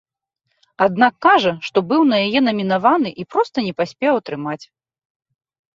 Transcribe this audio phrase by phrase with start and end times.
[0.85, 4.61] Аднак кажа, што быў на яе намінаваны і проста не паспеў атрымаць.